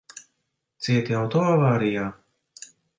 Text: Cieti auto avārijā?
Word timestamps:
Cieti 0.87 1.15
auto 1.21 1.45
avārijā? 1.53 2.11